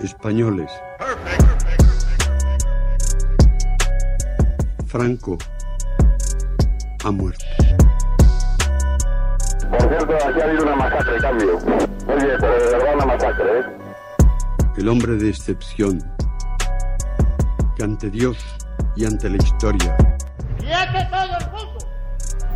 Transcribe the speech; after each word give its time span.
españoles. 0.00 0.70
Franco 4.86 5.36
ha 7.04 7.10
muerto. 7.10 7.44
Por 9.70 9.80
cierto, 9.80 10.14
aquí 10.28 10.40
ha 10.40 10.44
habido 10.44 10.62
una 10.62 10.76
masacre, 10.76 11.18
cambio. 11.20 11.56
Oye, 11.56 12.36
pero 12.40 12.52
de 12.52 12.70
verdad 12.70 12.94
una 12.94 13.06
masacre, 13.06 13.58
¿eh? 13.60 13.64
El 14.78 14.88
hombre 14.88 15.16
de 15.16 15.30
excepción, 15.30 16.02
que 17.76 17.84
ante 17.84 18.10
Dios 18.10 18.38
y 18.94 19.04
ante 19.04 19.28
la 19.28 19.36
historia 19.36 19.96
¡Quiete 20.58 21.08
todo 21.10 21.38
el 21.38 21.50
mundo! 21.50 21.78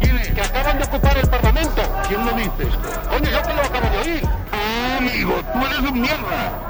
Dile 0.00 0.34
que 0.34 0.40
acaban 0.40 0.78
de 0.78 0.84
ocupar 0.84 1.16
el 1.18 1.28
Parlamento. 1.28 1.82
¿Quién 2.08 2.24
lo 2.24 2.32
dice? 2.32 2.78
Coño, 3.08 3.30
yo 3.30 3.42
que 3.42 3.54
lo 3.54 3.62
acabo 3.62 3.90
de 3.90 3.98
oír. 3.98 4.22
Ah, 4.52 4.98
amigo, 4.98 5.34
tú 5.52 5.66
eres 5.66 5.78
un 5.78 6.00
mierda. 6.00 6.69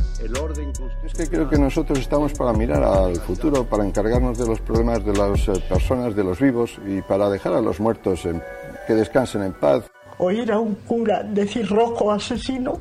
el 0.23 0.37
orden 0.37 0.65
constitucional. 0.65 1.05
Es 1.05 1.13
que 1.13 1.27
creo 1.29 1.49
que 1.49 1.57
nosotros 1.57 1.99
estamos 1.99 2.33
para 2.33 2.53
mirar 2.53 2.83
al 2.83 3.15
futuro, 3.17 3.63
para 3.65 3.85
encargarnos 3.85 4.37
de 4.37 4.45
los 4.47 4.59
problemas 4.61 5.03
de 5.05 5.13
las 5.13 5.47
eh, 5.47 5.53
personas, 5.67 6.15
de 6.15 6.23
los 6.23 6.39
vivos 6.39 6.77
y 6.87 7.01
para 7.01 7.29
dejar 7.29 7.53
a 7.53 7.61
los 7.61 7.79
muertos 7.79 8.25
en- 8.25 8.41
que 8.87 8.93
descansen 8.95 9.43
en 9.43 9.53
paz. 9.53 9.83
Oír 10.17 10.51
a 10.51 10.59
un 10.59 10.75
cura 10.75 11.23
decir 11.23 11.67
rojo 11.69 12.11
asesino, 12.11 12.79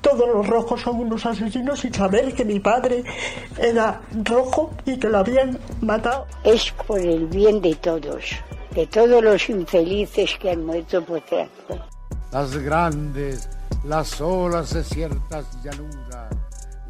todos 0.00 0.28
los 0.28 0.46
rojos 0.46 0.80
son 0.80 1.00
unos 1.00 1.26
asesinos 1.26 1.84
y 1.84 1.90
saber 1.92 2.32
que 2.34 2.44
mi 2.44 2.60
padre 2.60 3.02
era 3.58 4.00
rojo 4.24 4.70
y 4.86 4.96
que 4.98 5.08
lo 5.08 5.18
habían 5.18 5.58
matado. 5.80 6.26
es 6.44 6.70
por 6.86 7.00
el 7.00 7.26
bien 7.26 7.60
de 7.60 7.74
todos, 7.74 8.24
de 8.74 8.86
todos 8.86 9.22
los 9.22 9.48
infelices 9.50 10.36
que 10.40 10.50
han 10.52 10.64
muerto 10.64 11.04
por 11.04 11.20
Franco. 11.22 11.84
Las 12.32 12.56
grandes, 12.58 13.48
las 13.84 14.20
olas 14.20 14.72
desiertas 14.74 15.46
llanuras, 15.64 16.28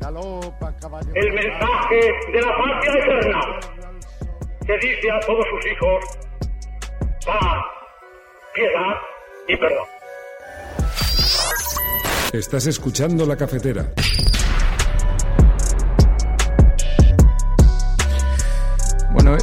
El 0.00 1.32
mensaje 1.32 2.00
de 2.32 2.40
la 2.40 2.56
patria 2.56 2.92
eterna 3.04 3.40
que 4.66 4.78
dice 4.86 5.10
a 5.10 5.20
todos 5.20 5.44
sus 5.50 5.72
hijos 5.72 6.04
paz, 7.26 7.64
piedad 8.54 8.94
y 9.48 9.56
perdón. 9.56 9.86
Estás 12.32 12.66
escuchando 12.66 13.26
la 13.26 13.36
cafetera. 13.36 13.92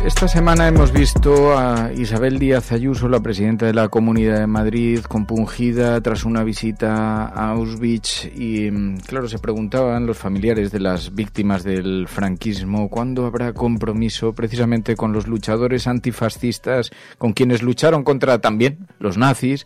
Esta 0.05 0.27
semana 0.27 0.67
hemos 0.67 0.91
visto 0.91 1.57
a 1.57 1.91
Isabel 1.91 2.37
Díaz 2.37 2.71
Ayuso, 2.71 3.09
la 3.09 3.21
presidenta 3.21 3.65
de 3.65 3.73
la 3.73 3.89
Comunidad 3.89 4.39
de 4.39 4.45
Madrid, 4.45 4.99
compungida 4.99 5.99
tras 6.01 6.25
una 6.25 6.43
visita 6.43 7.25
a 7.25 7.49
Auschwitz 7.51 8.25
y, 8.25 8.69
mm, 8.69 8.97
claro, 8.99 9.27
se 9.27 9.39
preguntaban 9.39 10.05
los 10.05 10.17
familiares 10.17 10.71
de 10.71 10.79
las 10.79 11.15
víctimas 11.15 11.63
del 11.63 12.07
franquismo 12.07 12.87
cuándo 12.87 13.25
habrá 13.25 13.53
compromiso 13.53 14.33
precisamente 14.33 14.95
con 14.95 15.11
los 15.11 15.27
luchadores 15.27 15.87
antifascistas, 15.87 16.91
con 17.17 17.33
quienes 17.33 17.63
lucharon 17.63 18.03
contra 18.03 18.39
también 18.39 18.87
los 18.99 19.17
nazis 19.17 19.65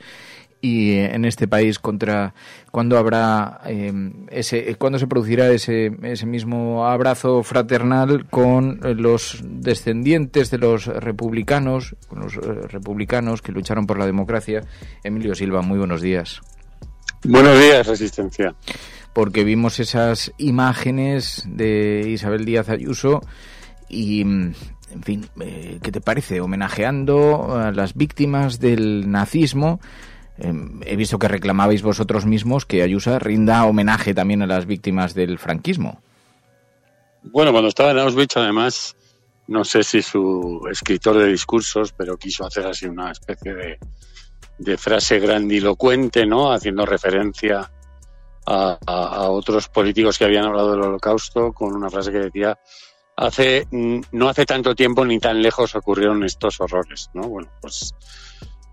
y 0.61 0.91
eh, 0.91 1.15
en 1.15 1.25
este 1.25 1.47
país 1.47 1.79
contra 1.79 2.33
cuándo 2.71 2.97
habrá 2.97 3.61
eh, 3.65 3.93
ese 4.29 4.75
cuándo 4.75 4.99
se 4.99 5.07
producirá 5.07 5.49
ese 5.51 5.91
ese 6.03 6.25
mismo 6.25 6.85
abrazo 6.85 7.43
fraternal 7.43 8.27
con 8.29 8.81
eh, 8.83 8.93
los 8.93 9.41
descendientes 9.43 10.51
de 10.51 10.57
los 10.57 10.85
republicanos 10.87 11.95
con 12.07 12.19
los 12.19 12.35
eh, 12.35 12.39
republicanos 12.67 13.41
que 13.41 13.51
lucharon 13.51 13.87
por 13.87 13.97
la 13.97 14.05
democracia 14.05 14.61
Emilio 15.03 15.33
Silva 15.35 15.61
muy 15.61 15.77
buenos 15.77 16.01
días 16.01 16.41
Buenos 17.23 17.59
días, 17.59 17.85
Resistencia. 17.85 18.55
porque 19.13 19.43
vimos 19.43 19.79
esas 19.81 20.31
imágenes 20.37 21.43
de 21.47 22.05
Isabel 22.07 22.45
Díaz 22.45 22.69
Ayuso 22.69 23.21
y 23.89 24.23
mm, 24.23 24.53
en 24.91 25.03
fin, 25.03 25.25
eh, 25.41 25.79
¿qué 25.81 25.91
te 25.91 26.01
parece? 26.01 26.41
Homenajeando 26.41 27.57
a 27.59 27.71
las 27.71 27.93
víctimas 27.93 28.59
del 28.59 29.11
nazismo. 29.11 29.79
Eh, 30.39 30.53
he 30.85 30.95
visto 30.95 31.19
que 31.19 31.27
reclamabais 31.27 31.81
vosotros 31.81 32.25
mismos 32.25 32.65
que 32.65 32.81
Ayuso 32.81 33.17
rinda 33.19 33.65
homenaje 33.65 34.13
también 34.13 34.41
a 34.41 34.47
las 34.47 34.65
víctimas 34.65 35.13
del 35.13 35.37
franquismo. 35.37 36.01
Bueno, 37.23 37.51
cuando 37.51 37.67
estaba 37.69 37.91
en 37.91 37.99
Auschwitz, 37.99 38.37
además, 38.37 38.95
no 39.47 39.63
sé 39.65 39.83
si 39.83 40.01
su 40.01 40.61
escritor 40.71 41.17
de 41.17 41.27
discursos, 41.27 41.91
pero 41.91 42.17
quiso 42.17 42.45
hacer 42.45 42.65
así 42.65 42.85
una 42.85 43.11
especie 43.11 43.53
de, 44.57 44.77
frase 44.77 45.19
grandilocuente, 45.19 46.25
¿no? 46.25 46.51
Haciendo 46.51 46.85
referencia 46.85 47.69
a, 48.45 48.77
a- 48.85 49.15
a 49.15 49.29
otros 49.29 49.67
políticos 49.67 50.17
que 50.17 50.25
habían 50.25 50.45
hablado 50.45 50.71
del 50.71 50.81
holocausto 50.81 51.51
con 51.53 51.75
una 51.75 51.89
frase 51.89 52.11
que 52.11 52.19
decía 52.19 52.57
hace 53.17 53.67
mm, 53.69 53.99
no 54.13 54.29
hace 54.29 54.45
tanto 54.45 54.73
tiempo 54.73 55.03
ni 55.05 55.19
tan 55.19 55.41
lejos 55.41 55.75
ocurrieron 55.75 56.23
estos 56.23 56.59
horrores, 56.61 57.09
¿no? 57.13 57.23
Bueno, 57.27 57.49
pues 57.61 57.93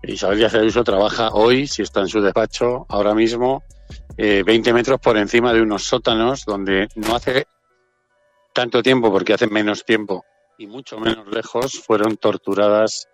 Isabel 0.03 0.37
Díaz 0.37 0.53
Ayuso 0.55 0.83
trabaja 0.83 1.29
hoy, 1.31 1.67
si 1.67 1.81
está 1.81 2.01
en 2.01 2.07
su 2.07 2.21
despacho, 2.21 2.85
ahora 2.89 3.13
mismo, 3.13 3.63
eh, 4.17 4.43
20 4.45 4.73
metros 4.73 4.99
por 4.99 5.17
encima 5.17 5.53
de 5.53 5.61
unos 5.61 5.83
sótanos 5.83 6.45
donde 6.45 6.87
no 6.95 7.15
hace 7.15 7.47
tanto 8.53 8.81
tiempo, 8.81 9.11
porque 9.11 9.33
hace 9.33 9.47
menos 9.47 9.85
tiempo 9.85 10.25
y 10.57 10.67
mucho 10.67 10.99
menos 10.99 11.27
lejos, 11.27 11.79
fueron 11.79 12.17
torturadas 12.17 13.07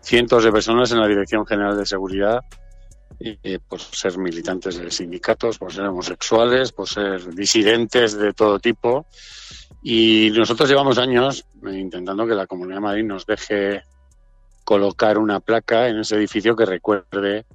cientos 0.00 0.44
de 0.44 0.52
personas 0.52 0.90
en 0.90 1.00
la 1.00 1.06
Dirección 1.06 1.46
General 1.46 1.76
de 1.76 1.86
Seguridad 1.86 2.40
eh, 3.20 3.58
por 3.66 3.80
ser 3.80 4.18
militantes 4.18 4.78
de 4.78 4.90
sindicatos, 4.90 5.58
por 5.58 5.72
ser 5.72 5.86
homosexuales, 5.86 6.72
por 6.72 6.88
ser 6.88 7.34
disidentes 7.34 8.16
de 8.16 8.32
todo 8.32 8.58
tipo. 8.58 9.06
Y 9.82 10.30
nosotros 10.36 10.68
llevamos 10.68 10.98
años 10.98 11.44
eh, 11.66 11.78
intentando 11.78 12.26
que 12.26 12.34
la 12.34 12.46
Comunidad 12.46 12.76
de 12.76 12.82
Madrid 12.82 13.04
nos 13.04 13.26
deje 13.26 13.82
colocar 14.68 15.16
una 15.16 15.40
placa 15.40 15.88
en 15.88 16.00
ese 16.00 16.16
edificio 16.16 16.54
que 16.54 16.66
recuerde 16.66 17.46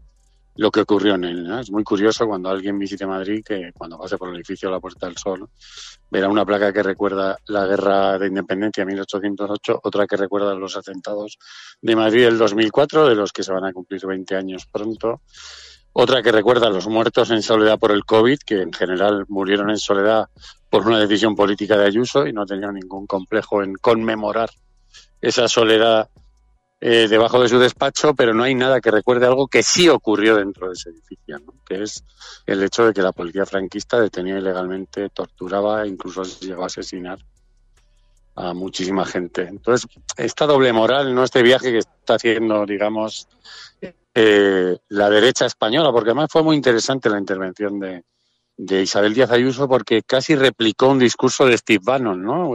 lo 0.56 0.72
que 0.72 0.82
ocurrió 0.82 1.14
en 1.14 1.26
él. 1.26 1.60
Es 1.60 1.70
muy 1.70 1.84
curioso 1.84 2.26
cuando 2.26 2.50
alguien 2.50 2.80
visite 2.80 3.06
Madrid 3.06 3.44
que 3.46 3.72
cuando 3.72 4.00
pase 4.00 4.18
por 4.18 4.30
el 4.30 4.36
edificio 4.38 4.68
de 4.68 4.74
la 4.74 4.80
Puerta 4.80 5.06
del 5.06 5.16
Sol 5.16 5.48
verá 6.10 6.28
una 6.28 6.44
placa 6.44 6.74
que 6.74 6.82
recuerda 6.82 7.38
la 7.46 7.68
guerra 7.68 8.18
de 8.18 8.30
independencia 8.30 8.84
1808, 8.84 9.82
otra 9.84 10.08
que 10.08 10.18
recuerda 10.18 10.56
los 10.56 10.76
atentados 10.76 11.38
de 11.84 11.96
Madrid 11.96 12.24
del 12.26 12.40
2004, 12.40 13.08
de 13.08 13.14
los 13.14 13.32
que 13.32 13.44
se 13.44 13.54
van 13.54 13.66
a 13.66 13.74
cumplir 13.74 14.04
20 14.08 14.36
años 14.36 14.66
pronto, 14.66 15.22
otra 15.92 16.24
que 16.24 16.32
recuerda 16.32 16.72
los 16.72 16.88
muertos 16.88 17.30
en 17.30 17.44
soledad 17.44 17.78
por 17.78 17.92
el 17.92 18.06
COVID, 18.06 18.40
que 18.44 18.60
en 18.64 18.74
general 18.74 19.26
murieron 19.28 19.70
en 19.70 19.78
soledad 19.78 20.30
por 20.68 20.88
una 20.88 21.00
decisión 21.00 21.36
política 21.36 21.78
de 21.78 21.86
Ayuso 21.86 22.26
y 22.26 22.34
no 22.34 22.48
tenía 22.48 22.72
ningún 22.72 23.06
complejo 23.06 23.62
en 23.62 23.76
conmemorar 23.76 24.50
esa 25.22 25.48
soledad 25.48 26.10
eh, 26.86 27.08
debajo 27.08 27.42
de 27.42 27.48
su 27.48 27.60
despacho, 27.60 28.14
pero 28.14 28.34
no 28.34 28.44
hay 28.44 28.56
nada 28.56 28.82
que 28.82 28.92
recuerde 28.92 29.26
algo 29.26 29.48
que 29.48 29.64
sí 29.64 29.88
ocurrió 29.88 30.36
dentro 30.36 30.68
de 30.68 30.74
ese 30.74 30.90
edificio, 30.90 31.40
¿no? 31.40 31.54
que 31.66 31.82
es 31.82 32.04
el 32.46 32.62
hecho 32.62 32.86
de 32.86 32.94
que 32.94 33.02
la 33.02 33.14
policía 33.14 33.46
franquista 33.46 34.02
detenía 34.02 34.38
ilegalmente, 34.38 35.08
torturaba 35.08 35.84
e 35.84 35.88
incluso 35.88 36.24
llegó 36.42 36.64
a 36.64 36.66
asesinar 36.66 37.20
a 38.36 38.54
muchísima 38.54 39.06
gente. 39.06 39.44
Entonces, 39.44 39.90
esta 40.18 40.46
doble 40.46 40.74
moral, 40.74 41.16
¿no? 41.16 41.24
este 41.24 41.42
viaje 41.42 41.72
que 41.72 41.78
está 41.78 42.16
haciendo, 42.16 42.66
digamos, 42.66 43.30
eh, 44.14 44.78
la 44.90 45.10
derecha 45.10 45.46
española, 45.46 45.90
porque 45.94 46.10
además 46.10 46.28
fue 46.30 46.44
muy 46.44 46.58
interesante 46.58 47.10
la 47.10 47.18
intervención 47.18 47.80
de, 47.80 48.04
Isabel 48.58 49.14
Díaz 49.14 49.32
Ayuso, 49.32 49.70
porque 49.70 50.04
casi 50.04 50.36
replicó 50.36 50.90
un 50.90 51.00
discurso 51.00 51.46
de 51.46 51.58
Steve 51.58 51.82
Bannon, 51.82 52.22
¿no? 52.22 52.50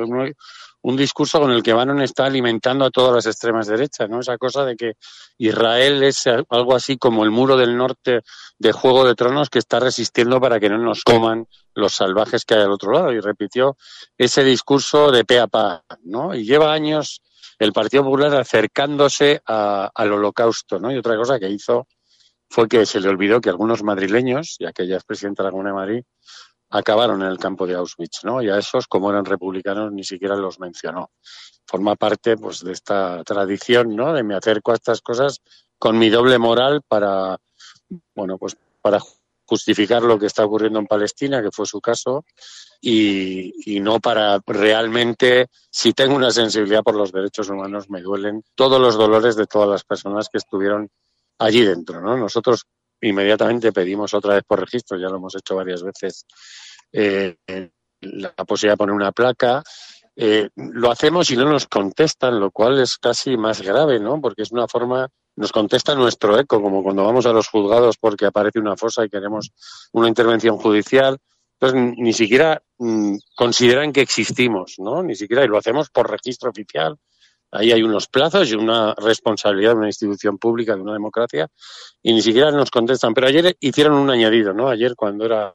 Un 0.83 0.97
discurso 0.97 1.41
con 1.41 1.51
el 1.51 1.63
que 1.63 1.73
Bannon 1.73 2.01
está 2.03 2.27
alimentando 2.27 2.85
a 2.85 2.91
todas 2.91 3.15
las 3.15 3.27
extremas 3.27 3.67
derechas, 3.67 4.09
¿no? 4.09 4.21
Esa 4.21 4.39
cosa 4.39 4.65
de 4.65 4.77
que 4.77 4.93
Israel 5.37 6.03
es 6.03 6.27
algo 6.27 6.75
así 6.75 6.97
como 6.97 7.25
el 7.25 7.31
muro 7.31 7.57
del 7.57 7.77
norte 7.77 8.23
de 8.59 8.73
Juego 8.73 9.05
de 9.05 9.15
Tronos 9.15 9.51
que 9.51 9.59
está 9.59 9.81
resistiendo 9.81 10.41
para 10.41 10.61
que 10.61 10.69
no 10.69 10.79
nos 10.79 11.03
coman 11.03 11.47
los 11.75 11.95
salvajes 11.95 12.45
que 12.45 12.55
hay 12.55 12.63
al 12.63 12.73
otro 12.73 12.93
lado. 12.93 13.13
Y 13.13 13.21
repitió 13.21 13.77
ese 14.17 14.45
discurso 14.45 15.11
de 15.11 15.25
pe 15.25 15.41
a 15.41 15.49
pa, 15.49 15.85
¿no? 16.05 16.35
Y 16.35 16.45
lleva 16.45 16.73
años 16.73 17.23
el 17.59 17.73
Partido 17.73 18.05
Popular 18.05 18.35
acercándose 18.37 19.43
a, 19.47 19.91
al 19.93 20.13
holocausto, 20.13 20.79
¿no? 20.79 20.93
Y 20.93 20.97
otra 20.97 21.17
cosa 21.17 21.41
que 21.41 21.51
hizo 21.51 21.89
fue 22.49 22.69
que 22.69 22.87
se 22.87 23.01
le 23.01 23.09
olvidó 23.09 23.41
que 23.41 23.51
algunos 23.51 23.83
madrileños, 23.83 24.57
ya 24.59 24.73
que 24.73 24.85
ella 24.85 24.97
es 24.97 25.05
presidenta 25.05 25.43
de 25.43 25.49
la 25.49 25.51
Comunidad 25.51 25.73
de 25.73 25.81
Madrid, 25.81 26.05
acabaron 26.71 27.23
en 27.23 27.29
el 27.29 27.39
campo 27.39 27.67
de 27.67 27.75
Auschwitz, 27.75 28.25
¿no? 28.25 28.43
Y 28.43 28.51
a 28.51 28.59
esos, 28.59 28.87
como 28.87 29.11
eran 29.11 29.25
republicanos, 29.25 29.93
ni 29.93 30.05
siquiera 30.05 30.37
los 30.37 30.61
mencionó. 30.61 31.11
Forma 31.67 31.97
parte, 31.97 32.37
pues, 32.37 32.63
de 32.63 32.73
esta 32.73 33.23
tradición, 33.25 33.95
¿no? 33.95 34.13
De 34.13 34.23
me 34.23 34.35
acerco 34.35 34.73
a 34.73 34.75
estas 34.75 35.01
cosas 35.01 35.41
con 35.79 35.99
mi 35.99 36.11
doble 36.11 36.39
moral 36.39 36.83
para, 36.87 37.39
bueno, 38.15 38.39
pues, 38.39 38.57
para 38.83 39.01
justificar 39.45 40.03
lo 40.03 40.19
que 40.19 40.27
está 40.27 40.45
ocurriendo 40.45 40.79
en 40.79 40.87
Palestina, 40.87 41.43
que 41.43 41.51
fue 41.51 41.65
su 41.65 41.81
caso, 41.81 42.25
y, 42.81 43.53
y, 43.65 43.81
no 43.81 43.99
para 43.99 44.41
realmente, 44.47 45.49
si 45.71 45.95
tengo 45.95 46.15
una 46.15 46.31
sensibilidad 46.31 46.83
por 46.83 46.95
los 46.95 47.13
derechos 47.13 47.49
humanos, 47.49 47.89
me 47.89 48.03
duelen 48.03 48.45
todos 48.55 48.81
los 48.81 48.97
dolores 48.97 49.37
de 49.37 49.47
todas 49.47 49.69
las 49.69 49.85
personas 49.85 50.29
que 50.29 50.39
estuvieron 50.39 50.91
allí 51.39 51.63
dentro, 51.63 52.03
¿no? 52.03 52.17
Nosotros 52.17 52.67
inmediatamente 53.01 53.73
pedimos 53.73 54.15
otra 54.15 54.35
vez 54.35 54.45
por 54.47 54.61
registro, 54.61 54.99
ya 54.99 55.09
lo 55.09 55.17
hemos 55.17 55.35
hecho 55.37 55.57
varias 55.57 55.83
veces, 55.83 56.27
eh, 56.93 57.37
la 58.01 58.33
posibilidad 58.47 58.75
de 58.75 58.79
poner 58.79 58.95
una 58.95 59.13
placa. 59.13 59.63
Eh, 60.17 60.49
lo 60.57 60.91
hacemos 60.91 61.31
y 61.31 61.37
no 61.37 61.45
nos 61.45 61.67
contestan, 61.67 62.41
lo 62.41 62.51
cual 62.51 62.81
es 62.81 62.99
casi 62.99 63.37
más 63.37 63.63
grave, 63.63 64.01
¿no? 64.01 64.21
Porque 64.21 64.43
es 64.43 64.51
una 64.51 64.67
forma, 64.67 65.09
nos 65.37 65.53
contesta 65.53 65.95
nuestro 65.95 66.39
eco, 66.39 66.61
como 66.61 66.83
cuando 66.83 67.05
vamos 67.05 67.27
a 67.27 67.33
los 67.33 67.49
juzgados 67.49 67.97
porque 67.99 68.27
aparece 68.27 68.59
una 68.59 68.77
fosa 68.77 69.05
y 69.05 69.09
queremos 69.09 69.51
una 69.93 70.09
intervención 70.09 70.57
judicial. 70.59 71.19
Entonces, 71.61 71.95
ni 71.99 72.13
siquiera 72.13 72.61
mm, 72.79 73.17
consideran 73.37 73.93
que 73.93 74.01
existimos, 74.01 74.75
¿no? 74.79 75.03
Ni 75.03 75.15
siquiera, 75.15 75.45
y 75.45 75.49
lo 75.49 75.59
hacemos 75.59 75.91
por 75.91 76.11
registro 76.11 76.51
oficial, 76.51 76.97
Ahí 77.51 77.73
hay 77.73 77.83
unos 77.83 78.09
plazos 78.09 78.51
y 78.51 78.55
una 78.55 78.95
responsabilidad 78.95 79.73
de 79.73 79.79
una 79.79 79.87
institución 79.87 80.39
pública, 80.39 80.77
de 80.77 80.83
una 80.83 80.93
democracia, 80.93 81.49
y 82.03 82.13
ni 82.13 82.21
siquiera 82.21 82.51
nos 82.51 82.71
contestan. 82.71 83.15
Pero 83.15 83.27
ayer 83.27 83.57
hicieron 83.61 83.95
un 83.95 84.11
añadido, 84.11 84.53
¿no? 84.53 84.69
Ayer, 84.69 84.95
cuando 84.95 85.25
era 85.25 85.55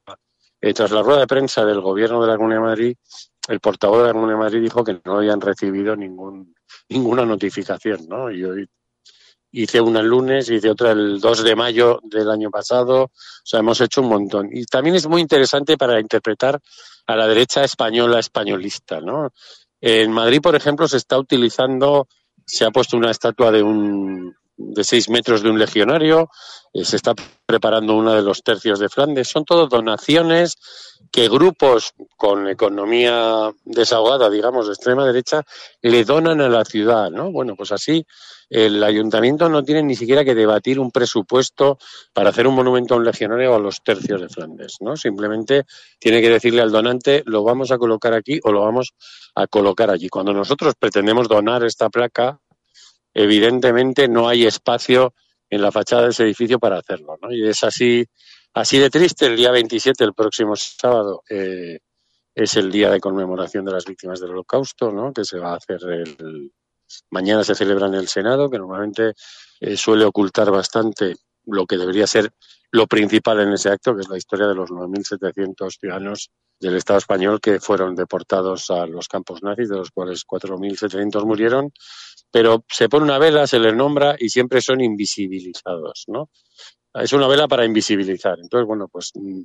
eh, 0.61 0.73
tras 0.73 0.91
la 0.91 1.01
rueda 1.01 1.19
de 1.19 1.27
prensa 1.27 1.65
del 1.65 1.81
gobierno 1.81 2.21
de 2.21 2.27
la 2.27 2.37
Comunidad 2.37 2.61
de 2.61 2.65
Madrid, 2.65 2.97
el 3.47 3.59
portavoz 3.59 3.99
de 3.99 4.07
la 4.07 4.13
Comunidad 4.13 4.37
de 4.37 4.43
Madrid 4.43 4.61
dijo 4.61 4.83
que 4.83 5.01
no 5.03 5.17
habían 5.17 5.41
recibido 5.41 5.95
ningún, 5.95 6.55
ninguna 6.89 7.25
notificación, 7.25 8.07
¿no? 8.07 8.31
Y 8.31 8.43
hoy 8.43 8.69
hice 9.51 9.79
una 9.79 9.99
el 9.99 10.07
lunes, 10.07 10.49
hice 10.49 10.69
otra 10.69 10.91
el 10.91 11.19
2 11.19 11.43
de 11.43 11.55
mayo 11.55 11.99
del 12.03 12.29
año 12.29 12.49
pasado, 12.49 13.03
o 13.03 13.11
sea, 13.43 13.59
hemos 13.59 13.79
hecho 13.81 14.01
un 14.01 14.09
montón. 14.09 14.49
Y 14.51 14.65
también 14.65 14.95
es 14.95 15.07
muy 15.07 15.21
interesante 15.21 15.77
para 15.77 15.99
interpretar 15.99 16.59
a 17.05 17.15
la 17.15 17.27
derecha 17.27 17.63
española 17.63 18.19
españolista, 18.19 18.99
¿no? 18.99 19.31
En 19.85 20.13
Madrid, 20.13 20.39
por 20.41 20.55
ejemplo, 20.55 20.87
se 20.87 20.95
está 20.95 21.19
utilizando, 21.19 22.07
se 22.45 22.63
ha 22.63 22.71
puesto 22.71 22.95
una 22.95 23.11
estatua 23.11 23.51
de 23.51 23.61
un 23.61 24.33
de 24.71 24.83
seis 24.83 25.09
metros 25.09 25.43
de 25.43 25.49
un 25.49 25.59
legionario, 25.59 26.29
eh, 26.73 26.85
se 26.85 26.95
está 26.95 27.13
preparando 27.45 27.95
una 27.95 28.15
de 28.15 28.21
los 28.21 28.43
tercios 28.43 28.79
de 28.79 28.89
Flandes. 28.89 29.27
Son 29.27 29.45
todo 29.45 29.67
donaciones 29.67 30.57
que 31.11 31.29
grupos 31.29 31.93
con 32.17 32.47
economía 32.47 33.51
desahogada, 33.65 34.29
digamos, 34.29 34.65
de 34.65 34.73
extrema 34.73 35.05
derecha, 35.05 35.43
le 35.81 36.03
donan 36.03 36.41
a 36.41 36.49
la 36.49 36.65
ciudad, 36.65 37.11
¿no? 37.11 37.31
Bueno, 37.31 37.55
pues 37.55 37.71
así 37.71 38.05
el 38.49 38.83
ayuntamiento 38.83 39.49
no 39.49 39.63
tiene 39.63 39.83
ni 39.83 39.95
siquiera 39.95 40.23
que 40.23 40.35
debatir 40.35 40.79
un 40.79 40.91
presupuesto 40.91 41.77
para 42.13 42.29
hacer 42.29 42.47
un 42.47 42.55
monumento 42.55 42.93
a 42.93 42.97
un 42.97 43.05
legionario 43.05 43.51
o 43.51 43.55
a 43.55 43.59
los 43.59 43.81
tercios 43.83 44.21
de 44.21 44.29
Flandes, 44.29 44.77
¿no? 44.79 44.95
Simplemente 44.95 45.65
tiene 45.99 46.21
que 46.21 46.29
decirle 46.29 46.61
al 46.61 46.71
donante, 46.71 47.23
lo 47.25 47.43
vamos 47.43 47.71
a 47.71 47.77
colocar 47.77 48.13
aquí 48.13 48.39
o 48.43 48.51
lo 48.51 48.61
vamos 48.61 48.93
a 49.35 49.47
colocar 49.47 49.89
allí. 49.89 50.09
Cuando 50.09 50.33
nosotros 50.33 50.75
pretendemos 50.79 51.27
donar 51.27 51.63
esta 51.63 51.89
placa, 51.89 52.39
evidentemente 53.13 54.07
no 54.07 54.27
hay 54.27 54.45
espacio 54.45 55.13
en 55.49 55.61
la 55.61 55.71
fachada 55.71 56.03
de 56.03 56.09
ese 56.09 56.23
edificio 56.23 56.59
para 56.59 56.79
hacerlo, 56.79 57.17
¿no? 57.21 57.31
Y 57.31 57.47
es 57.47 57.63
así, 57.63 58.05
así 58.53 58.79
de 58.79 58.89
triste. 58.89 59.27
El 59.27 59.35
día 59.35 59.51
27, 59.51 60.03
el 60.03 60.13
próximo 60.13 60.55
sábado, 60.55 61.23
eh, 61.29 61.79
es 62.33 62.55
el 62.57 62.71
día 62.71 62.89
de 62.89 62.99
conmemoración 62.99 63.65
de 63.65 63.71
las 63.71 63.85
víctimas 63.85 64.19
del 64.19 64.31
Holocausto, 64.31 64.91
¿no? 64.91 65.13
Que 65.13 65.23
se 65.23 65.37
va 65.37 65.51
a 65.51 65.57
hacer 65.57 65.79
el, 65.89 66.51
Mañana 67.09 67.43
se 67.43 67.55
celebra 67.55 67.87
en 67.87 67.95
el 67.95 68.07
Senado, 68.07 68.49
que 68.49 68.57
normalmente 68.57 69.13
eh, 69.59 69.77
suele 69.77 70.05
ocultar 70.05 70.51
bastante 70.51 71.15
lo 71.45 71.65
que 71.65 71.77
debería 71.77 72.07
ser 72.07 72.31
lo 72.71 72.87
principal 72.87 73.39
en 73.41 73.53
ese 73.53 73.69
acto, 73.69 73.95
que 73.95 74.01
es 74.01 74.09
la 74.09 74.17
historia 74.17 74.47
de 74.47 74.55
los 74.55 74.69
9.700 74.69 75.77
ciudadanos 75.79 76.31
del 76.63 76.77
Estado 76.77 76.97
español 76.97 77.39
que 77.39 77.59
fueron 77.59 77.95
deportados 77.95 78.71
a 78.71 78.87
los 78.87 79.07
campos 79.07 79.43
nazis, 79.43 79.69
de 79.69 79.77
los 79.77 79.91
cuales 79.91 80.25
4.700 80.25 81.25
murieron, 81.25 81.71
pero 82.31 82.65
se 82.69 82.89
pone 82.89 83.05
una 83.05 83.19
vela, 83.19 83.45
se 83.45 83.59
les 83.59 83.75
nombra 83.75 84.15
y 84.17 84.29
siempre 84.29 84.61
son 84.61 84.81
invisibilizados, 84.81 86.05
¿no? 86.07 86.29
Es 86.93 87.11
una 87.13 87.27
vela 87.27 87.47
para 87.47 87.65
invisibilizar. 87.65 88.39
Entonces, 88.39 88.67
bueno, 88.67 88.87
pues 88.87 89.11
mm, 89.13 89.41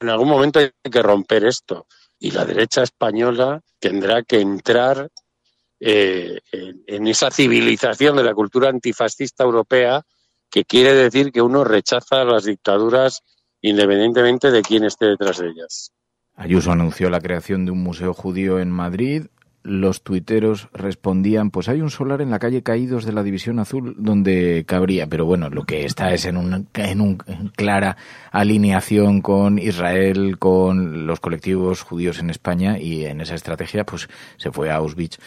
en 0.00 0.08
algún 0.08 0.28
momento 0.28 0.58
hay 0.58 0.70
que 0.90 1.02
romper 1.02 1.44
esto 1.44 1.86
y 2.18 2.30
la 2.30 2.44
derecha 2.44 2.82
española 2.82 3.60
tendrá 3.78 4.22
que 4.22 4.40
entrar 4.40 5.08
eh, 5.80 6.40
en 6.52 7.06
esa 7.06 7.30
civilización 7.30 8.16
de 8.16 8.24
la 8.24 8.34
cultura 8.34 8.68
antifascista 8.68 9.44
europea 9.44 10.02
que 10.50 10.64
quiere 10.64 10.94
decir 10.94 11.32
que 11.32 11.40
uno 11.40 11.64
rechaza 11.64 12.24
las 12.24 12.44
dictaduras 12.44 13.22
independientemente 13.62 14.50
de 14.50 14.62
quién 14.62 14.84
esté 14.84 15.06
detrás 15.06 15.38
de 15.38 15.48
ellas. 15.48 15.92
Ayuso 16.40 16.72
anunció 16.72 17.10
la 17.10 17.20
creación 17.20 17.66
de 17.66 17.70
un 17.70 17.82
museo 17.82 18.14
judío 18.14 18.60
en 18.60 18.70
Madrid. 18.70 19.26
Los 19.62 20.02
tuiteros 20.02 20.68
respondían, 20.72 21.50
pues 21.50 21.68
hay 21.68 21.82
un 21.82 21.90
solar 21.90 22.22
en 22.22 22.30
la 22.30 22.38
calle 22.38 22.62
Caídos 22.62 23.04
de 23.04 23.12
la 23.12 23.22
División 23.22 23.58
Azul 23.58 23.94
donde 23.98 24.64
cabría, 24.66 25.06
pero 25.06 25.26
bueno, 25.26 25.50
lo 25.50 25.64
que 25.64 25.84
está 25.84 26.14
es 26.14 26.24
en, 26.24 26.38
un, 26.38 26.66
en, 26.72 27.00
un, 27.02 27.18
clara 27.54 27.98
alineación 28.32 29.20
con 29.20 29.58
Israel, 29.58 30.38
con 30.38 31.06
los 31.06 31.20
colectivos 31.20 31.82
judíos 31.82 32.20
en 32.20 32.30
España 32.30 32.78
y 32.78 33.04
en 33.04 33.20
esa 33.20 33.34
estrategia 33.34 33.84
pues 33.84 34.08
se 34.38 34.50
fue 34.50 34.70
a 34.70 34.76
Auschwitz 34.76 35.18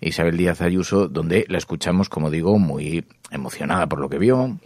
Isabel 0.00 0.36
Díaz 0.36 0.60
Ayuso, 0.60 1.08
donde 1.08 1.46
la 1.48 1.58
escuchamos, 1.58 2.08
como 2.08 2.30
digo, 2.30 2.56
muy 2.60 3.04
emocionada 3.32 3.88
por 3.88 3.98
lo 3.98 4.08
que 4.08 4.18
vio. 4.18 4.56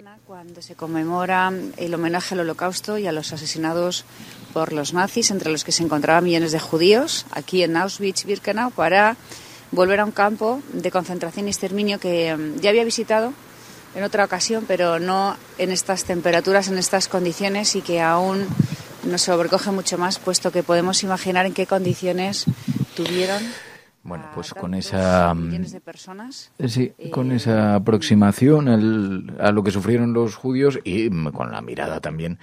Cuando 0.44 0.60
se 0.60 0.74
conmemora 0.74 1.50
el 1.78 1.94
homenaje 1.94 2.34
al 2.34 2.40
holocausto 2.40 2.98
y 2.98 3.06
a 3.06 3.12
los 3.12 3.32
asesinados 3.32 4.04
por 4.52 4.74
los 4.74 4.92
nazis, 4.92 5.30
entre 5.30 5.50
los 5.50 5.64
que 5.64 5.72
se 5.72 5.82
encontraban 5.82 6.22
millones 6.22 6.52
de 6.52 6.60
judíos, 6.60 7.24
aquí 7.30 7.62
en 7.62 7.78
Auschwitz-Birkenau, 7.78 8.70
para 8.70 9.16
volver 9.70 10.00
a 10.00 10.04
un 10.04 10.10
campo 10.10 10.60
de 10.74 10.90
concentración 10.90 11.46
y 11.46 11.48
exterminio 11.48 11.98
que 11.98 12.36
mm, 12.36 12.60
ya 12.60 12.68
había 12.68 12.84
visitado 12.84 13.32
en 13.94 14.02
otra 14.04 14.26
ocasión, 14.26 14.66
pero 14.68 14.98
no 14.98 15.34
en 15.56 15.70
estas 15.70 16.04
temperaturas, 16.04 16.68
en 16.68 16.76
estas 16.76 17.08
condiciones 17.08 17.74
y 17.74 17.80
que 17.80 18.02
aún 18.02 18.46
nos 19.04 19.22
sobrecoge 19.22 19.70
mucho 19.70 19.96
más, 19.96 20.18
puesto 20.18 20.52
que 20.52 20.62
podemos 20.62 21.02
imaginar 21.04 21.46
en 21.46 21.54
qué 21.54 21.66
condiciones 21.66 22.44
tuvieron 22.94 23.42
bueno, 24.04 24.26
pues 24.34 24.52
con 24.52 24.74
esa 24.74 25.34
millones 25.34 25.72
de 25.72 25.80
personas, 25.80 26.52
sí, 26.68 26.92
con 27.10 27.32
esa 27.32 27.74
aproximación 27.74 28.68
a 29.40 29.50
lo 29.50 29.62
que 29.64 29.70
sufrieron 29.70 30.12
los 30.12 30.36
judíos 30.36 30.78
y 30.84 31.08
con 31.32 31.50
la 31.50 31.62
mirada 31.62 32.00
también 32.00 32.38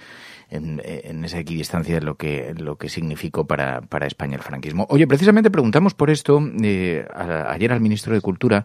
en, 0.50 1.24
esa 1.24 1.38
equidistancia 1.38 1.94
de 1.94 2.00
lo 2.00 2.16
que 2.16 2.54
lo 2.58 2.76
que 2.76 2.88
significó 2.88 3.46
para, 3.46 3.80
para 3.80 4.06
España 4.06 4.36
el 4.36 4.42
franquismo. 4.42 4.86
Oye, 4.90 5.06
precisamente 5.06 5.50
preguntamos 5.50 5.94
por 5.94 6.10
esto 6.10 6.42
eh, 6.62 7.06
ayer 7.46 7.72
al 7.72 7.80
ministro 7.80 8.12
de 8.12 8.20
Cultura 8.20 8.64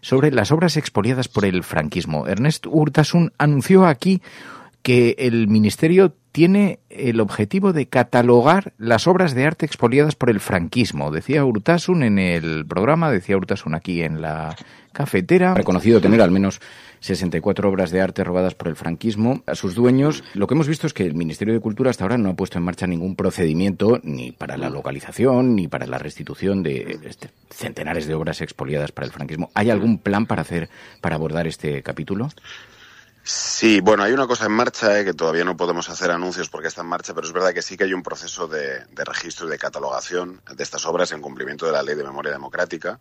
sobre 0.00 0.30
las 0.30 0.52
obras 0.52 0.76
expoliadas 0.76 1.28
por 1.28 1.44
el 1.44 1.64
franquismo. 1.64 2.26
Ernest 2.28 2.66
Urtasun 2.66 3.32
anunció 3.38 3.86
aquí 3.86 4.22
que 4.82 5.16
el 5.18 5.48
ministerio 5.48 6.14
tiene 6.36 6.80
el 6.90 7.20
objetivo 7.20 7.72
de 7.72 7.88
catalogar 7.88 8.74
las 8.76 9.06
obras 9.06 9.34
de 9.34 9.46
arte 9.46 9.64
expoliadas 9.64 10.16
por 10.16 10.28
el 10.28 10.38
franquismo. 10.38 11.10
Decía 11.10 11.42
Urtasun 11.46 12.02
en 12.02 12.18
el 12.18 12.66
programa, 12.66 13.10
decía 13.10 13.38
Urtasun 13.38 13.74
aquí 13.74 14.02
en 14.02 14.20
la 14.20 14.54
cafetera, 14.92 15.54
reconocido 15.54 16.02
tener 16.02 16.20
al 16.20 16.30
menos 16.30 16.60
64 17.00 17.68
obras 17.68 17.90
de 17.90 18.02
arte 18.02 18.22
robadas 18.22 18.54
por 18.54 18.68
el 18.68 18.76
franquismo 18.76 19.42
a 19.46 19.54
sus 19.54 19.74
dueños. 19.74 20.24
Lo 20.34 20.46
que 20.46 20.52
hemos 20.52 20.68
visto 20.68 20.86
es 20.86 20.92
que 20.92 21.06
el 21.06 21.14
Ministerio 21.14 21.54
de 21.54 21.60
Cultura 21.60 21.88
hasta 21.88 22.04
ahora 22.04 22.18
no 22.18 22.28
ha 22.28 22.34
puesto 22.34 22.58
en 22.58 22.64
marcha 22.64 22.86
ningún 22.86 23.16
procedimiento 23.16 24.00
ni 24.02 24.32
para 24.32 24.58
la 24.58 24.68
localización 24.68 25.56
ni 25.56 25.68
para 25.68 25.86
la 25.86 25.98
restitución 25.98 26.62
de 26.62 26.98
este, 27.04 27.30
centenares 27.48 28.06
de 28.06 28.14
obras 28.14 28.42
expoliadas 28.42 28.92
para 28.92 29.06
el 29.06 29.12
franquismo. 29.12 29.50
¿Hay 29.54 29.70
algún 29.70 29.96
plan 29.96 30.26
para 30.26 30.42
hacer 30.42 30.68
para 31.00 31.16
abordar 31.16 31.46
este 31.46 31.82
capítulo? 31.82 32.28
Sí, 33.28 33.80
bueno, 33.80 34.04
hay 34.04 34.12
una 34.12 34.28
cosa 34.28 34.46
en 34.46 34.52
marcha 34.52 35.00
eh, 35.00 35.04
que 35.04 35.12
todavía 35.12 35.44
no 35.44 35.56
podemos 35.56 35.90
hacer 35.90 36.12
anuncios 36.12 36.48
porque 36.48 36.68
está 36.68 36.82
en 36.82 36.86
marcha, 36.86 37.12
pero 37.12 37.26
es 37.26 37.32
verdad 37.32 37.52
que 37.52 37.60
sí 37.60 37.76
que 37.76 37.82
hay 37.82 37.92
un 37.92 38.04
proceso 38.04 38.46
de, 38.46 38.84
registro 39.04 39.48
y 39.48 39.50
de 39.50 39.58
catalogación 39.58 40.40
de 40.54 40.62
estas 40.62 40.86
obras 40.86 41.10
en 41.10 41.20
cumplimiento 41.20 41.66
de 41.66 41.72
la 41.72 41.82
Ley 41.82 41.96
de 41.96 42.04
Memoria 42.04 42.30
Democrática 42.30 43.00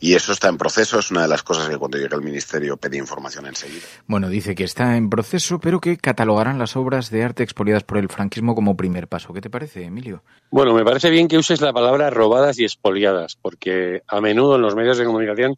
y 0.00 0.14
eso 0.14 0.32
está 0.32 0.48
en 0.48 0.56
proceso. 0.56 0.98
Es 0.98 1.10
una 1.10 1.20
de 1.20 1.28
las 1.28 1.42
cosas 1.42 1.68
que 1.68 1.76
cuando 1.76 1.98
llegue 1.98 2.14
el 2.14 2.22
Ministerio 2.22 2.78
pedí 2.78 2.96
información 2.96 3.44
enseguida. 3.48 3.84
Bueno, 4.06 4.30
dice 4.30 4.54
que 4.54 4.64
está 4.64 4.96
en 4.96 5.10
proceso, 5.10 5.60
pero 5.60 5.78
que 5.78 5.98
catalogarán 5.98 6.58
las 6.58 6.74
obras 6.74 7.10
de 7.10 7.22
arte 7.22 7.42
expoliadas 7.42 7.84
por 7.84 7.98
el 7.98 8.08
franquismo 8.08 8.54
como 8.54 8.78
primer 8.78 9.08
paso. 9.08 9.34
¿Qué 9.34 9.42
te 9.42 9.50
parece, 9.50 9.84
Emilio? 9.84 10.22
Bueno, 10.50 10.72
me 10.72 10.84
parece 10.84 11.10
bien 11.10 11.28
que 11.28 11.36
uses 11.36 11.60
la 11.60 11.74
palabra 11.74 12.08
robadas 12.08 12.58
y 12.58 12.64
expoliadas, 12.64 13.36
porque 13.36 14.00
a 14.08 14.22
menudo 14.22 14.56
en 14.56 14.62
los 14.62 14.74
medios 14.74 14.96
de 14.96 15.04
comunicación 15.04 15.54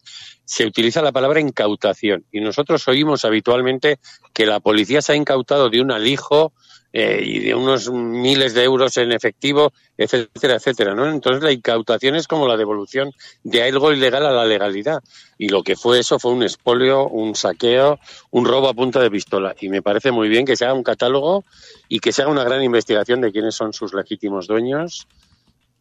se 0.48 0.64
utiliza 0.64 1.02
la 1.02 1.12
palabra 1.12 1.40
incautación 1.40 2.24
y 2.32 2.40
nosotros 2.40 2.88
oímos 2.88 3.26
habitualmente 3.26 3.98
que 4.32 4.46
la 4.46 4.60
policía 4.60 5.02
se 5.02 5.12
ha 5.12 5.14
incautado 5.14 5.68
de 5.68 5.82
un 5.82 5.92
alijo 5.92 6.54
eh, 6.90 7.20
y 7.22 7.40
de 7.40 7.54
unos 7.54 7.90
miles 7.92 8.54
de 8.54 8.64
euros 8.64 8.96
en 8.96 9.12
efectivo, 9.12 9.74
etcétera, 9.98 10.54
etcétera, 10.54 10.94
¿no? 10.94 11.06
Entonces 11.06 11.42
la 11.42 11.52
incautación 11.52 12.16
es 12.16 12.26
como 12.26 12.48
la 12.48 12.56
devolución 12.56 13.12
de 13.44 13.62
algo 13.62 13.92
ilegal 13.92 14.24
a 14.24 14.32
la 14.32 14.46
legalidad 14.46 15.02
y 15.36 15.50
lo 15.50 15.62
que 15.62 15.76
fue 15.76 15.98
eso 15.98 16.18
fue 16.18 16.32
un 16.32 16.42
expolio, 16.42 17.06
un 17.06 17.34
saqueo, 17.34 17.98
un 18.30 18.46
robo 18.46 18.70
a 18.70 18.74
punta 18.74 19.00
de 19.00 19.10
pistola 19.10 19.54
y 19.60 19.68
me 19.68 19.82
parece 19.82 20.12
muy 20.12 20.30
bien 20.30 20.46
que 20.46 20.56
se 20.56 20.64
haga 20.64 20.72
un 20.72 20.82
catálogo 20.82 21.44
y 21.90 21.98
que 21.98 22.10
se 22.10 22.22
haga 22.22 22.30
una 22.30 22.44
gran 22.44 22.62
investigación 22.62 23.20
de 23.20 23.32
quiénes 23.32 23.54
son 23.54 23.74
sus 23.74 23.92
legítimos 23.92 24.46
dueños 24.46 25.08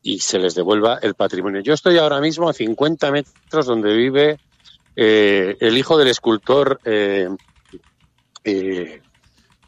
y 0.02 0.20
se 0.20 0.40
les 0.40 0.56
devuelva 0.56 1.00
el 1.02 1.16
patrimonio. 1.16 1.62
Yo 1.62 1.74
estoy 1.74 1.98
ahora 2.00 2.20
mismo 2.20 2.50
a 2.50 2.54
50 2.54 3.12
metros 3.12 3.66
donde 3.66 3.96
vive 3.96 4.40
eh, 5.00 5.56
el 5.60 5.78
hijo 5.78 5.96
del 5.96 6.08
escultor 6.08 6.80
eh, 6.84 7.30
eh, 8.44 9.02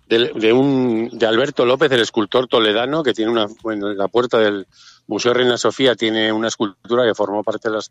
de, 0.07 0.53
un, 0.53 1.07
de 1.13 1.25
Alberto 1.27 1.67
López, 1.67 1.91
el 1.91 2.01
escultor 2.01 2.47
toledano, 2.47 3.03
que 3.03 3.13
tiene 3.13 3.31
una, 3.31 3.45
en 3.65 3.95
la 3.95 4.07
puerta 4.07 4.39
del 4.39 4.65
Museo 5.05 5.35
Reina 5.35 5.55
Sofía 5.55 5.93
tiene 5.95 6.31
una 6.31 6.47
escultura 6.47 7.05
que 7.05 7.13
formó 7.13 7.43
parte 7.43 7.69
de 7.69 7.75
la 7.75 7.81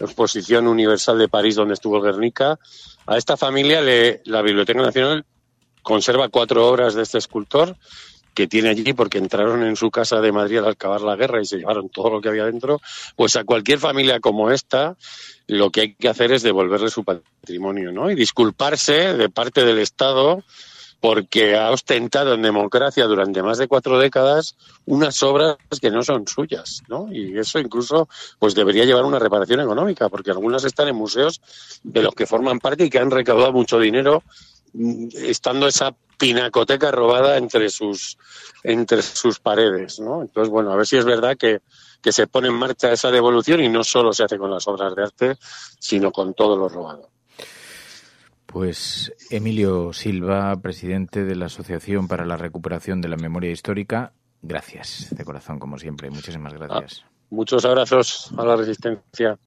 exposición 0.00 0.66
universal 0.66 1.18
de 1.18 1.28
París 1.28 1.56
donde 1.56 1.72
estuvo 1.72 2.02
Guernica. 2.02 2.58
A 3.06 3.16
esta 3.16 3.38
familia 3.38 3.80
le, 3.80 4.20
la 4.26 4.42
Biblioteca 4.42 4.82
Nacional 4.82 5.24
conserva 5.82 6.28
cuatro 6.28 6.68
obras 6.68 6.94
de 6.94 7.02
este 7.02 7.16
escultor 7.16 7.76
que 8.38 8.46
tiene 8.46 8.68
allí 8.68 8.92
porque 8.92 9.18
entraron 9.18 9.64
en 9.64 9.74
su 9.74 9.90
casa 9.90 10.20
de 10.20 10.30
Madrid 10.30 10.58
al 10.58 10.68
acabar 10.68 11.00
la 11.00 11.16
guerra 11.16 11.42
y 11.42 11.44
se 11.44 11.56
llevaron 11.56 11.88
todo 11.88 12.08
lo 12.08 12.20
que 12.20 12.28
había 12.28 12.44
dentro, 12.44 12.80
pues 13.16 13.34
a 13.34 13.42
cualquier 13.42 13.80
familia 13.80 14.20
como 14.20 14.52
esta 14.52 14.96
lo 15.48 15.70
que 15.70 15.80
hay 15.80 15.94
que 15.94 16.08
hacer 16.08 16.30
es 16.30 16.44
devolverle 16.44 16.88
su 16.88 17.02
patrimonio, 17.02 17.90
¿no? 17.90 18.12
Y 18.12 18.14
disculparse 18.14 19.14
de 19.14 19.28
parte 19.28 19.64
del 19.64 19.78
Estado 19.78 20.44
porque 21.00 21.56
ha 21.56 21.72
ostentado 21.72 22.34
en 22.34 22.42
democracia 22.42 23.06
durante 23.06 23.42
más 23.42 23.58
de 23.58 23.66
cuatro 23.66 23.98
décadas 23.98 24.54
unas 24.86 25.20
obras 25.24 25.56
que 25.80 25.90
no 25.90 26.04
son 26.04 26.28
suyas, 26.28 26.84
¿no? 26.86 27.08
Y 27.10 27.36
eso 27.36 27.58
incluso 27.58 28.08
pues 28.38 28.54
debería 28.54 28.84
llevar 28.84 29.04
una 29.04 29.18
reparación 29.18 29.58
económica, 29.58 30.08
porque 30.08 30.30
algunas 30.30 30.62
están 30.62 30.86
en 30.86 30.94
museos 30.94 31.40
de 31.82 32.02
los 32.02 32.14
que 32.14 32.26
forman 32.26 32.60
parte 32.60 32.84
y 32.84 32.90
que 32.90 33.00
han 33.00 33.10
recaudado 33.10 33.52
mucho 33.52 33.80
dinero 33.80 34.22
estando 35.14 35.66
esa 35.66 35.94
pinacoteca 36.18 36.90
robada 36.90 37.36
entre 37.36 37.70
sus 37.70 38.18
entre 38.64 39.02
sus 39.02 39.38
paredes, 39.38 40.00
¿no? 40.00 40.22
Entonces, 40.22 40.50
bueno, 40.50 40.72
a 40.72 40.76
ver 40.76 40.86
si 40.86 40.96
es 40.96 41.04
verdad 41.04 41.36
que, 41.36 41.60
que 42.02 42.12
se 42.12 42.26
pone 42.26 42.48
en 42.48 42.54
marcha 42.54 42.92
esa 42.92 43.10
devolución 43.10 43.60
y 43.60 43.68
no 43.68 43.84
solo 43.84 44.12
se 44.12 44.24
hace 44.24 44.38
con 44.38 44.50
las 44.50 44.66
obras 44.66 44.94
de 44.94 45.02
arte, 45.02 45.36
sino 45.78 46.10
con 46.10 46.34
todo 46.34 46.56
lo 46.56 46.68
robado. 46.68 47.10
Pues 48.46 49.12
Emilio 49.28 49.92
Silva, 49.92 50.56
presidente 50.56 51.24
de 51.24 51.36
la 51.36 51.46
Asociación 51.46 52.08
para 52.08 52.24
la 52.24 52.38
Recuperación 52.38 53.02
de 53.02 53.08
la 53.08 53.16
Memoria 53.16 53.50
Histórica, 53.50 54.14
gracias 54.40 55.08
de 55.10 55.22
corazón, 55.22 55.58
como 55.58 55.78
siempre. 55.78 56.10
Muchísimas 56.10 56.54
gracias. 56.54 57.04
muchos 57.28 57.66
abrazos 57.66 58.32
a 58.38 58.44
la 58.44 58.56
resistencia. 58.56 59.36